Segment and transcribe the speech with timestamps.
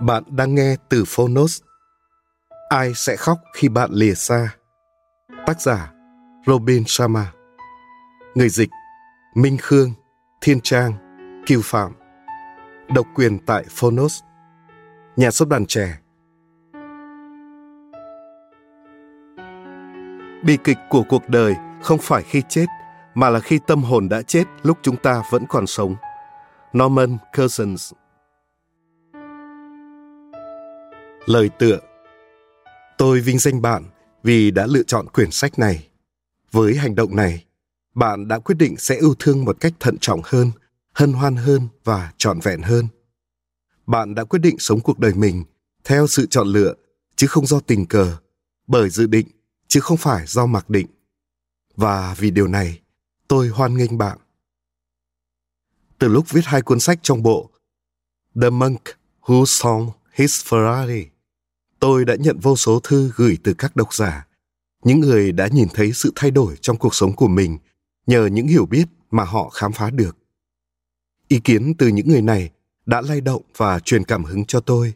[0.00, 1.62] Bạn đang nghe từ Phonos.
[2.68, 4.48] Ai sẽ khóc khi bạn lìa xa?
[5.46, 5.92] Tác giả
[6.46, 7.32] Robin Sharma.
[8.34, 8.70] Người dịch
[9.34, 9.92] Minh Khương,
[10.40, 10.92] Thiên Trang,
[11.46, 11.92] Kiều Phạm.
[12.94, 14.20] Độc quyền tại Phonos.
[15.16, 15.98] Nhà xuất bản trẻ.
[20.42, 22.66] Bi kịch của cuộc đời không phải khi chết,
[23.14, 25.94] mà là khi tâm hồn đã chết lúc chúng ta vẫn còn sống.
[26.78, 27.92] Norman Cousins
[31.30, 31.78] Lời tựa
[32.98, 33.84] Tôi vinh danh bạn
[34.22, 35.88] vì đã lựa chọn quyển sách này.
[36.52, 37.44] Với hành động này,
[37.94, 40.50] bạn đã quyết định sẽ yêu thương một cách thận trọng hơn,
[40.92, 42.88] hân hoan hơn và trọn vẹn hơn.
[43.86, 45.44] Bạn đã quyết định sống cuộc đời mình
[45.84, 46.74] theo sự chọn lựa
[47.16, 48.16] chứ không do tình cờ,
[48.66, 49.28] bởi dự định
[49.68, 50.86] chứ không phải do mặc định.
[51.76, 52.80] Và vì điều này,
[53.28, 54.18] tôi hoan nghênh bạn.
[55.98, 57.50] Từ lúc viết hai cuốn sách trong bộ
[58.42, 58.82] The Monk
[59.22, 61.04] Who Sold His Ferrari.
[61.80, 64.26] Tôi đã nhận vô số thư gửi từ các độc giả,
[64.84, 67.58] những người đã nhìn thấy sự thay đổi trong cuộc sống của mình
[68.06, 70.16] nhờ những hiểu biết mà họ khám phá được.
[71.28, 72.50] Ý kiến từ những người này
[72.86, 74.94] đã lay động và truyền cảm hứng cho tôi.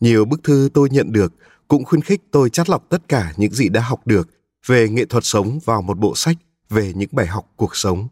[0.00, 1.32] Nhiều bức thư tôi nhận được
[1.68, 4.28] cũng khuyến khích tôi chắt lọc tất cả những gì đã học được
[4.66, 6.36] về nghệ thuật sống vào một bộ sách
[6.70, 8.08] về những bài học cuộc sống.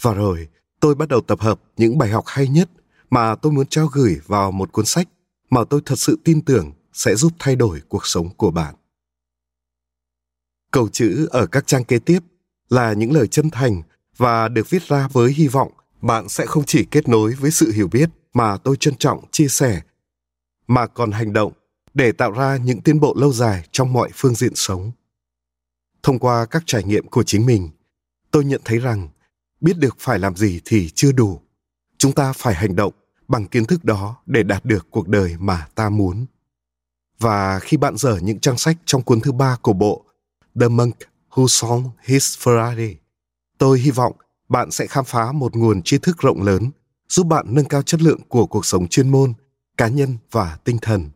[0.00, 0.48] Và rồi,
[0.80, 2.70] tôi bắt đầu tập hợp những bài học hay nhất
[3.10, 5.08] mà tôi muốn trao gửi vào một cuốn sách
[5.50, 8.74] mà tôi thật sự tin tưởng sẽ giúp thay đổi cuộc sống của bạn.
[10.70, 12.18] Câu chữ ở các trang kế tiếp
[12.68, 13.82] là những lời chân thành
[14.16, 17.72] và được viết ra với hy vọng bạn sẽ không chỉ kết nối với sự
[17.72, 19.80] hiểu biết mà tôi trân trọng chia sẻ,
[20.66, 21.52] mà còn hành động
[21.94, 24.92] để tạo ra những tiến bộ lâu dài trong mọi phương diện sống.
[26.02, 27.70] Thông qua các trải nghiệm của chính mình,
[28.30, 29.08] tôi nhận thấy rằng
[29.60, 31.40] biết được phải làm gì thì chưa đủ.
[31.98, 32.92] Chúng ta phải hành động
[33.28, 36.26] bằng kiến thức đó để đạt được cuộc đời mà ta muốn.
[37.18, 40.04] Và khi bạn dở những trang sách trong cuốn thứ ba của bộ
[40.60, 40.96] The Monk
[41.30, 42.94] Who Sold His Ferrari,
[43.58, 44.16] tôi hy vọng
[44.48, 46.70] bạn sẽ khám phá một nguồn tri thức rộng lớn
[47.08, 49.32] giúp bạn nâng cao chất lượng của cuộc sống chuyên môn,
[49.76, 51.10] cá nhân và tinh thần.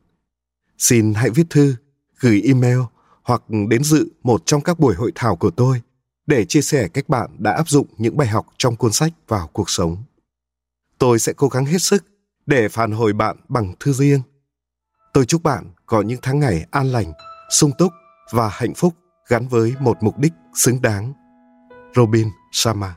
[0.78, 1.76] Xin hãy viết thư,
[2.20, 2.78] gửi email
[3.22, 5.82] hoặc đến dự một trong các buổi hội thảo của tôi
[6.26, 9.46] để chia sẻ cách bạn đã áp dụng những bài học trong cuốn sách vào
[9.52, 9.96] cuộc sống.
[10.98, 12.04] Tôi sẽ cố gắng hết sức
[12.46, 14.22] để phản hồi bạn bằng thư riêng.
[15.12, 17.12] Tôi chúc bạn có những tháng ngày an lành,
[17.48, 17.92] sung túc
[18.30, 18.94] và hạnh phúc
[19.28, 21.12] gắn với một mục đích xứng đáng.
[21.94, 22.96] Robin Sharma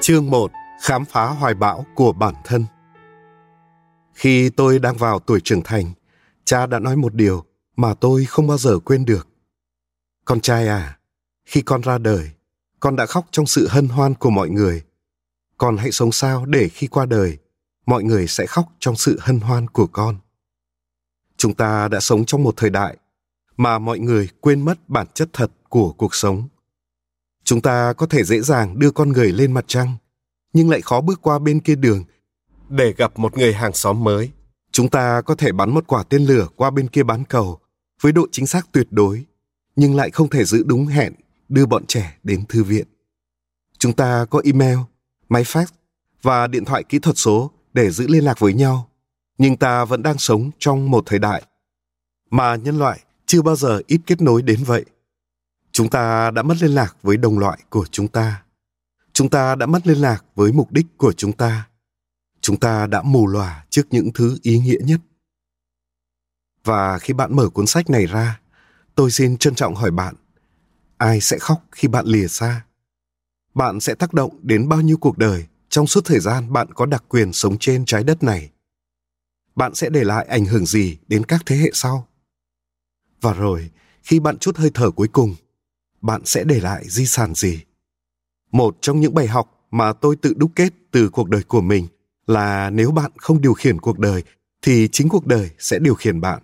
[0.00, 0.50] Chương 1
[0.82, 2.64] Khám phá hoài bão của bản thân
[4.14, 5.92] Khi tôi đang vào tuổi trưởng thành,
[6.44, 7.44] cha đã nói một điều
[7.76, 9.28] mà tôi không bao giờ quên được.
[10.24, 10.98] Con trai à,
[11.44, 12.30] khi con ra đời,
[12.80, 14.82] con đã khóc trong sự hân hoan của mọi người.
[15.58, 17.38] Con hãy sống sao để khi qua đời,
[17.88, 20.18] mọi người sẽ khóc trong sự hân hoan của con.
[21.36, 22.96] Chúng ta đã sống trong một thời đại
[23.56, 26.48] mà mọi người quên mất bản chất thật của cuộc sống.
[27.44, 29.96] Chúng ta có thể dễ dàng đưa con người lên mặt trăng,
[30.52, 32.04] nhưng lại khó bước qua bên kia đường
[32.68, 34.30] để gặp một người hàng xóm mới.
[34.72, 37.58] Chúng ta có thể bắn một quả tên lửa qua bên kia bán cầu
[38.00, 39.24] với độ chính xác tuyệt đối,
[39.76, 41.12] nhưng lại không thể giữ đúng hẹn
[41.48, 42.86] đưa bọn trẻ đến thư viện.
[43.78, 44.78] Chúng ta có email,
[45.28, 45.66] máy fax
[46.22, 48.88] và điện thoại kỹ thuật số để giữ liên lạc với nhau,
[49.38, 51.42] nhưng ta vẫn đang sống trong một thời đại
[52.30, 54.84] mà nhân loại chưa bao giờ ít kết nối đến vậy.
[55.72, 58.42] Chúng ta đã mất liên lạc với đồng loại của chúng ta.
[59.12, 61.68] Chúng ta đã mất liên lạc với mục đích của chúng ta.
[62.40, 65.00] Chúng ta đã mù lòa trước những thứ ý nghĩa nhất.
[66.64, 68.40] Và khi bạn mở cuốn sách này ra,
[68.94, 70.14] tôi xin trân trọng hỏi bạn,
[70.96, 72.64] ai sẽ khóc khi bạn lìa xa?
[73.54, 76.86] Bạn sẽ tác động đến bao nhiêu cuộc đời trong suốt thời gian bạn có
[76.86, 78.50] đặc quyền sống trên trái đất này?
[79.54, 82.08] Bạn sẽ để lại ảnh hưởng gì đến các thế hệ sau?
[83.20, 83.70] Và rồi,
[84.02, 85.34] khi bạn chút hơi thở cuối cùng,
[86.00, 87.64] bạn sẽ để lại di sản gì?
[88.52, 91.86] Một trong những bài học mà tôi tự đúc kết từ cuộc đời của mình
[92.26, 94.22] là nếu bạn không điều khiển cuộc đời
[94.62, 96.42] thì chính cuộc đời sẽ điều khiển bạn.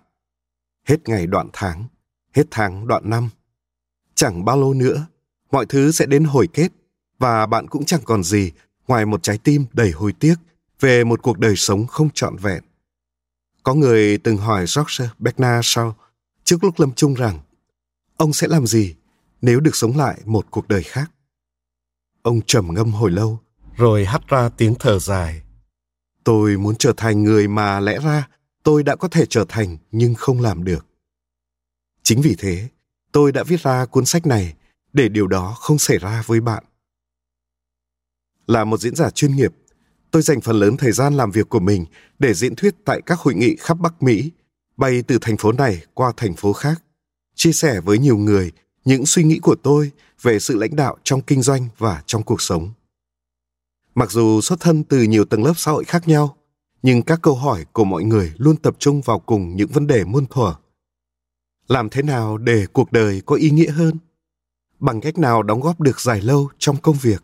[0.87, 1.87] Hết ngày đoạn tháng,
[2.33, 3.29] hết tháng đoạn năm.
[4.15, 5.07] Chẳng bao lâu nữa,
[5.51, 6.67] mọi thứ sẽ đến hồi kết
[7.19, 8.51] và bạn cũng chẳng còn gì
[8.87, 10.35] ngoài một trái tim đầy hối tiếc
[10.79, 12.63] về một cuộc đời sống không trọn vẹn.
[13.63, 15.93] Có người từng hỏi George Bernard Shaw
[16.43, 17.39] trước lúc lâm chung rằng
[18.17, 18.95] ông sẽ làm gì
[19.41, 21.11] nếu được sống lại một cuộc đời khác.
[22.21, 23.39] Ông trầm ngâm hồi lâu,
[23.77, 25.41] rồi hắt ra tiếng thở dài.
[26.23, 28.27] Tôi muốn trở thành người mà lẽ ra
[28.63, 30.85] tôi đã có thể trở thành nhưng không làm được.
[32.03, 32.69] Chính vì thế,
[33.11, 34.53] tôi đã viết ra cuốn sách này
[34.93, 36.63] để điều đó không xảy ra với bạn.
[38.47, 39.53] Là một diễn giả chuyên nghiệp,
[40.11, 41.85] tôi dành phần lớn thời gian làm việc của mình
[42.19, 44.31] để diễn thuyết tại các hội nghị khắp Bắc Mỹ,
[44.77, 46.83] bay từ thành phố này qua thành phố khác,
[47.35, 48.51] chia sẻ với nhiều người
[48.85, 52.41] những suy nghĩ của tôi về sự lãnh đạo trong kinh doanh và trong cuộc
[52.41, 52.73] sống.
[53.95, 56.37] Mặc dù xuất thân từ nhiều tầng lớp xã hội khác nhau,
[56.83, 60.03] nhưng các câu hỏi của mọi người luôn tập trung vào cùng những vấn đề
[60.03, 60.55] muôn thuở.
[61.67, 63.97] Làm thế nào để cuộc đời có ý nghĩa hơn?
[64.79, 67.23] Bằng cách nào đóng góp được dài lâu trong công việc?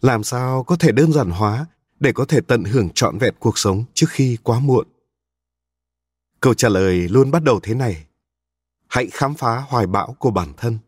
[0.00, 1.66] Làm sao có thể đơn giản hóa
[2.00, 4.86] để có thể tận hưởng trọn vẹn cuộc sống trước khi quá muộn?
[6.40, 8.06] Câu trả lời luôn bắt đầu thế này.
[8.88, 10.78] Hãy khám phá hoài bão của bản thân.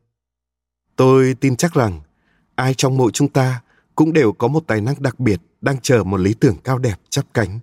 [0.96, 2.00] Tôi tin chắc rằng
[2.54, 3.62] ai trong mỗi chúng ta
[3.94, 7.00] cũng đều có một tài năng đặc biệt đang chờ một lý tưởng cao đẹp
[7.10, 7.58] chắp cánh.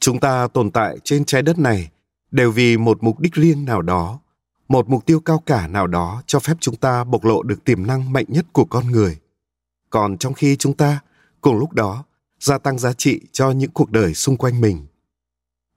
[0.00, 1.90] Chúng ta tồn tại trên trái đất này
[2.30, 4.20] đều vì một mục đích riêng nào đó,
[4.68, 7.86] một mục tiêu cao cả nào đó cho phép chúng ta bộc lộ được tiềm
[7.86, 9.18] năng mạnh nhất của con người.
[9.90, 11.00] Còn trong khi chúng ta
[11.40, 12.04] cùng lúc đó
[12.40, 14.86] gia tăng giá trị cho những cuộc đời xung quanh mình.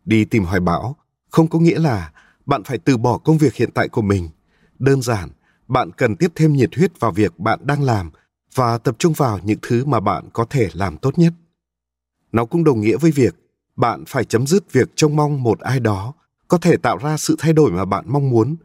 [0.06, 0.96] Đi tìm hoài bão
[1.30, 2.12] không có nghĩa là
[2.46, 4.30] bạn phải từ bỏ công việc hiện tại của mình.
[4.80, 5.30] Đơn giản,
[5.68, 8.12] bạn cần tiếp thêm nhiệt huyết vào việc bạn đang làm
[8.56, 11.34] và tập trung vào những thứ mà bạn có thể làm tốt nhất.
[12.32, 13.36] Nó cũng đồng nghĩa với việc
[13.76, 16.14] bạn phải chấm dứt việc trông mong một ai đó
[16.48, 18.56] có thể tạo ra sự thay đổi mà bạn mong muốn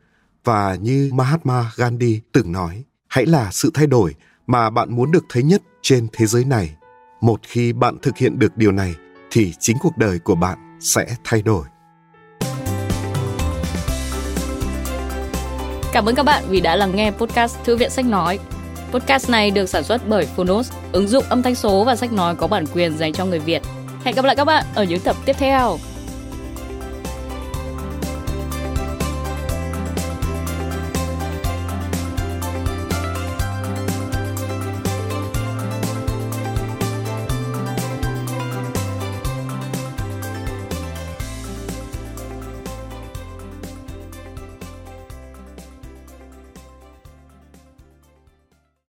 [0.45, 4.15] và như Mahatma Gandhi từng nói, hãy là sự thay đổi
[4.49, 6.71] mà bạn muốn được thấy nhất trên thế giới này.
[7.21, 8.95] Một khi bạn thực hiện được điều này
[9.31, 11.65] thì chính cuộc đời của bạn sẽ thay đổi.
[15.93, 18.39] Cảm ơn các bạn vì đã lắng nghe podcast Thư viện Sách Nói.
[18.93, 22.35] Podcast này được sản xuất bởi Phonos, ứng dụng âm thanh số và sách nói
[22.35, 23.63] có bản quyền dành cho người Việt.
[24.05, 25.79] Hẹn gặp lại các bạn ở những tập tiếp theo.